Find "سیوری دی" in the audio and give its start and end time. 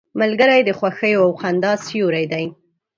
1.85-2.45